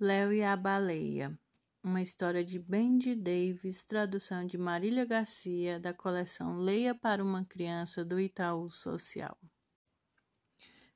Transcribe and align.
Léo 0.00 0.32
e 0.32 0.44
a 0.44 0.54
Baleia. 0.54 1.36
Uma 1.82 2.00
história 2.00 2.44
de 2.44 2.56
Bendy 2.56 3.16
Davis, 3.16 3.84
tradução 3.84 4.46
de 4.46 4.56
Marília 4.56 5.04
Garcia, 5.04 5.80
da 5.80 5.92
coleção 5.92 6.56
Leia 6.56 6.94
para 6.94 7.20
uma 7.20 7.44
Criança 7.44 8.04
do 8.04 8.20
Itaú 8.20 8.70
Social. 8.70 9.36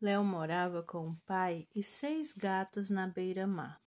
Léo 0.00 0.22
morava 0.22 0.80
com 0.80 1.08
o 1.08 1.16
pai 1.26 1.66
e 1.74 1.82
seis 1.82 2.32
gatos 2.32 2.88
na 2.88 3.08
beira-mar. 3.08 3.83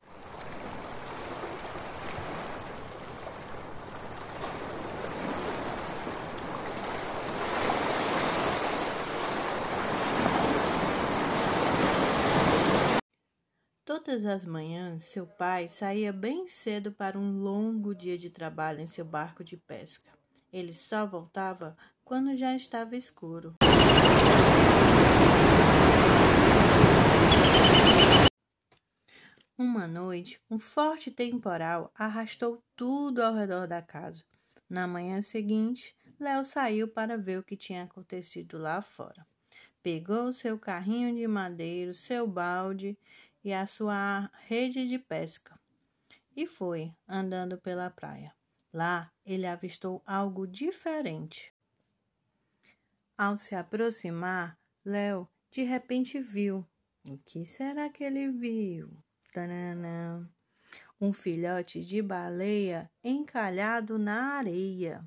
Todas 14.04 14.26
as 14.26 14.44
manhãs, 14.44 15.04
seu 15.04 15.26
pai 15.26 15.66
saía 15.66 16.12
bem 16.12 16.46
cedo 16.46 16.92
para 16.92 17.18
um 17.18 17.38
longo 17.38 17.94
dia 17.94 18.18
de 18.18 18.28
trabalho 18.28 18.80
em 18.80 18.86
seu 18.86 19.02
barco 19.02 19.42
de 19.42 19.56
pesca. 19.56 20.10
Ele 20.52 20.74
só 20.74 21.06
voltava 21.06 21.74
quando 22.04 22.36
já 22.36 22.54
estava 22.54 22.96
escuro. 22.96 23.54
Uma 29.56 29.88
noite, 29.88 30.38
um 30.50 30.58
forte 30.58 31.10
temporal 31.10 31.90
arrastou 31.94 32.62
tudo 32.76 33.22
ao 33.22 33.32
redor 33.32 33.66
da 33.66 33.80
casa. 33.80 34.22
Na 34.68 34.86
manhã 34.86 35.22
seguinte, 35.22 35.96
Léo 36.20 36.44
saiu 36.44 36.86
para 36.86 37.16
ver 37.16 37.38
o 37.38 37.42
que 37.42 37.56
tinha 37.56 37.84
acontecido 37.84 38.58
lá 38.58 38.82
fora. 38.82 39.26
Pegou 39.82 40.30
seu 40.30 40.58
carrinho 40.58 41.14
de 41.14 41.26
madeiro, 41.26 41.94
seu 41.94 42.26
balde 42.26 42.98
e 43.44 43.52
a 43.52 43.66
sua 43.66 44.30
rede 44.46 44.88
de 44.88 44.98
pesca 44.98 45.60
e 46.36 46.46
foi 46.46 46.92
andando 47.06 47.58
pela 47.58 47.90
praia. 47.90 48.34
Lá 48.72 49.12
ele 49.24 49.46
avistou 49.46 50.02
algo 50.04 50.46
diferente. 50.46 51.54
Ao 53.16 53.38
se 53.38 53.54
aproximar, 53.54 54.58
Léo 54.84 55.28
de 55.50 55.62
repente 55.62 56.20
viu. 56.20 56.66
O 57.08 57.18
que 57.18 57.44
será 57.44 57.88
que 57.88 58.02
ele 58.02 58.30
viu? 58.30 58.90
Tananã. 59.32 60.28
Um 61.00 61.12
filhote 61.12 61.84
de 61.84 62.00
baleia 62.02 62.90
encalhado 63.02 63.98
na 63.98 64.38
areia. 64.38 65.04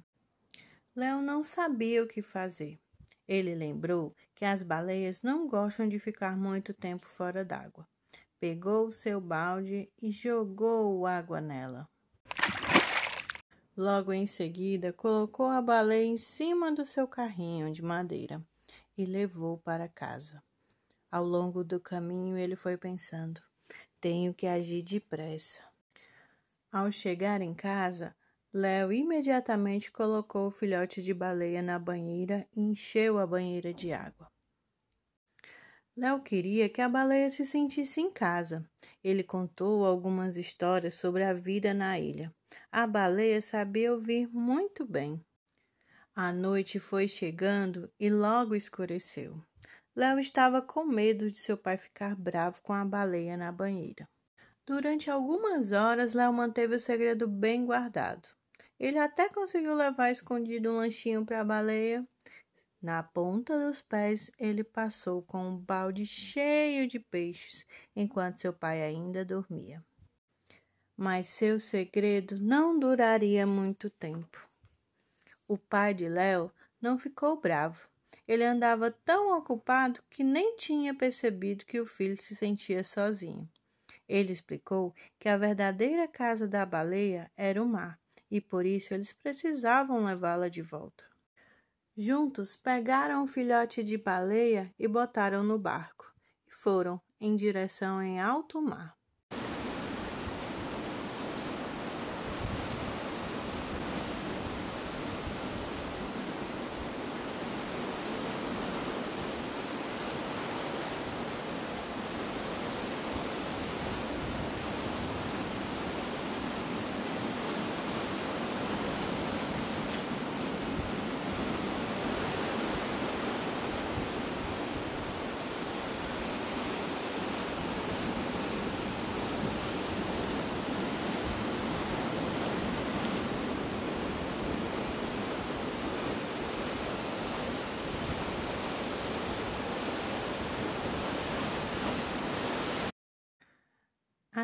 Léo 0.96 1.22
não 1.22 1.44
sabia 1.44 2.04
o 2.04 2.08
que 2.08 2.22
fazer. 2.22 2.80
Ele 3.28 3.54
lembrou 3.54 4.16
que 4.34 4.46
as 4.46 4.62
baleias 4.64 5.22
não 5.22 5.48
gostam 5.48 5.90
de 5.90 6.00
ficar 6.00 6.38
muito 6.38 6.74
tempo 6.74 7.06
fora 7.08 7.44
d'água 7.44 7.86
pegou 8.40 8.88
o 8.88 8.92
seu 8.92 9.20
balde 9.20 9.90
e 10.02 10.12
jogou 10.12 11.06
água 11.06 11.42
nela. 11.42 11.88
Logo 13.76 14.12
em 14.12 14.26
seguida, 14.26 14.92
colocou 14.92 15.48
a 15.48 15.62
baleia 15.62 16.06
em 16.06 16.18
cima 16.18 16.72
do 16.72 16.84
seu 16.84 17.08
carrinho 17.08 17.72
de 17.72 17.84
madeira 17.84 18.44
e 18.98 19.06
levou 19.06 19.58
para 19.58 19.88
casa. 19.88 20.42
Ao 21.12 21.24
longo 21.24 21.64
do 21.64 21.80
caminho, 21.80 22.38
ele 22.38 22.56
foi 22.56 22.76
pensando: 22.76 23.42
tenho 24.02 24.34
que 24.34 24.48
agir 24.48 24.82
depressa. 24.82 25.62
Ao 26.72 26.92
chegar 26.92 27.42
em 27.42 27.54
casa, 27.54 28.16
Léo 28.54 28.92
imediatamente 28.92 29.92
colocou 29.92 30.48
o 30.48 30.52
filhote 30.52 31.02
de 31.02 31.14
baleia 31.14 31.62
na 31.62 31.78
banheira 31.78 32.48
e 32.56 32.62
encheu 32.62 33.20
a 33.20 33.28
banheira 33.28 33.74
de 33.74 33.94
água. 33.94 34.32
Léo 35.98 36.22
queria 36.22 36.70
que 36.70 36.80
a 36.80 36.88
baleia 36.88 37.28
se 37.28 37.44
sentisse 37.44 38.00
em 38.00 38.12
casa. 38.12 38.64
Ele 39.04 39.24
contou 39.24 39.84
algumas 39.84 40.38
histórias 40.38 40.94
sobre 40.94 41.24
a 41.24 41.34
vida 41.34 41.74
na 41.74 42.00
ilha. 42.00 42.32
A 42.72 42.86
baleia 42.86 43.42
sabia 43.42 43.92
ouvir 43.92 44.30
muito 44.32 44.86
bem. 44.86 45.20
A 46.16 46.32
noite 46.32 46.80
foi 46.80 47.08
chegando 47.08 47.92
e 48.00 48.12
logo 48.12 48.54
escureceu. 48.54 49.42
Léo 49.96 50.20
estava 50.20 50.62
com 50.62 50.86
medo 50.86 51.32
de 51.32 51.40
seu 51.40 51.58
pai 51.58 51.78
ficar 51.78 52.16
bravo 52.16 52.62
com 52.62 52.74
a 52.74 52.86
baleia 52.86 53.36
na 53.36 53.52
banheira. 53.52 54.08
Durante 54.68 55.10
algumas 55.10 55.72
horas, 55.72 56.14
Léo 56.14 56.32
manteve 56.32 56.76
o 56.76 56.80
segredo 56.80 57.28
bem 57.28 57.66
guardado. 57.66 58.30
Ele 58.80 59.00
até 59.00 59.30
conseguiu 59.30 59.74
levar 59.74 60.12
escondido 60.12 60.70
um 60.70 60.78
lanchinho 60.78 61.26
para 61.26 61.42
a 61.42 61.44
baleia 61.44 62.08
na 62.82 63.02
ponta 63.02 63.58
dos 63.58 63.82
pés, 63.82 64.32
ele 64.38 64.64
passou 64.64 65.24
com 65.24 65.50
um 65.50 65.58
balde 65.58 66.06
cheio 66.06 66.88
de 66.88 67.00
peixes, 67.00 67.66
enquanto 67.96 68.38
seu 68.38 68.54
pai 68.54 68.84
ainda 68.84 69.26
dormia. 69.26 69.84
Mas 70.96 71.28
seu 71.28 71.60
segredo 71.60 72.40
não 72.40 72.78
duraria 72.78 73.48
muito 73.48 73.90
tempo. 73.90 74.48
O 75.48 75.58
pai 75.58 75.94
de 75.94 76.08
Léo 76.08 76.52
não 76.82 77.00
ficou 77.00 77.40
bravo. 77.40 77.88
Ele 78.28 78.44
andava 78.44 78.92
tão 78.92 79.38
ocupado 79.38 80.04
que 80.10 80.24
nem 80.24 80.56
tinha 80.56 80.94
percebido 80.94 81.66
que 81.66 81.80
o 81.80 81.86
filho 81.86 82.22
se 82.22 82.36
sentia 82.36 82.84
sozinho. 82.84 83.50
Ele 84.08 84.32
explicou 84.32 84.94
que 85.20 85.28
a 85.28 85.38
verdadeira 85.38 86.08
casa 86.08 86.48
da 86.48 86.66
baleia 86.66 87.32
era 87.36 87.62
o 87.62 87.66
mar 87.66 88.00
e 88.30 88.40
por 88.40 88.66
isso 88.66 88.94
eles 88.94 89.12
precisavam 89.12 90.06
levá-la 90.06 90.50
de 90.50 90.62
volta. 90.62 91.04
Juntos 92.00 92.56
pegaram 92.56 93.24
o 93.24 93.28
filhote 93.28 93.84
de 93.84 93.98
baleia 93.98 94.72
e 94.78 94.88
botaram 94.88 95.42
no 95.42 95.58
barco 95.58 96.14
e 96.48 96.54
foram 96.54 97.02
em 97.20 97.36
direção 97.36 98.04
em 98.04 98.22
alto 98.22 98.62
mar. 98.62 98.97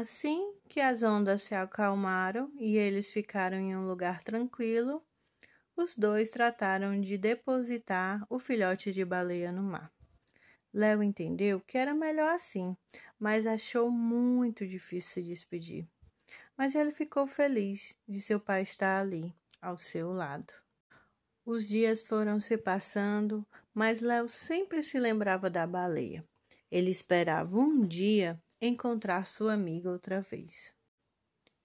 Assim 0.04 0.54
que 0.68 0.82
as 0.82 1.02
ondas 1.02 1.44
se 1.44 1.56
acalmaram 1.56 2.52
e 2.60 2.76
eles 2.76 3.10
ficaram 3.10 3.56
em 3.56 3.74
um 3.74 3.88
lugar 3.88 4.22
tranquilo, 4.22 5.02
os 5.78 5.96
dois 5.96 6.30
trataram 6.30 7.00
de 7.00 7.18
depositar 7.18 8.22
o 8.30 8.38
filhote 8.38 8.92
de 8.92 9.06
baleia 9.06 9.50
no 9.50 9.64
mar. 9.64 9.90
Léo 10.74 11.02
entendeu 11.02 11.62
que 11.62 11.78
era 11.78 11.94
melhor 11.94 12.36
assim, 12.36 12.76
mas 13.18 13.48
achou 13.48 13.90
muito 13.90 14.68
difícil 14.68 15.10
se 15.10 15.22
despedir. 15.22 15.88
Mas 16.58 16.76
ele 16.76 16.92
ficou 16.92 17.26
feliz 17.26 17.96
de 18.06 18.22
seu 18.22 18.42
pai 18.42 18.64
estar 18.64 19.00
ali, 19.00 19.34
ao 19.62 19.78
seu 19.78 20.12
lado. 20.12 20.54
Os 21.46 21.66
dias 21.66 22.04
foram 22.04 22.42
se 22.42 22.58
passando, 22.58 23.48
mas 23.74 24.02
Léo 24.02 24.28
sempre 24.28 24.84
se 24.84 25.00
lembrava 25.00 25.50
da 25.50 25.66
baleia. 25.66 26.28
Ele 26.70 26.92
esperava 26.92 27.58
um 27.58 27.88
dia 27.88 28.38
encontrar 28.66 29.26
sua 29.26 29.54
amiga 29.54 29.90
outra 29.90 30.22
vez. 30.22 30.74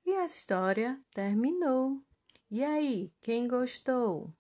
E 0.05 0.15
a 0.15 0.27
história 0.27 1.01
terminou. 1.15 2.03
E 2.51 2.65
aí, 2.65 3.13
quem 3.21 3.47
gostou? 3.47 4.35